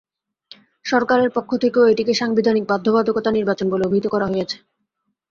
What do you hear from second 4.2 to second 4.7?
হয়েছে।